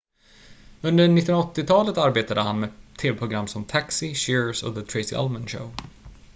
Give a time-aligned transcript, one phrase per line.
[0.83, 2.69] under 1980-talet arbetade han med
[2.99, 5.73] tv-program som taxi cheers och the tracy ullman show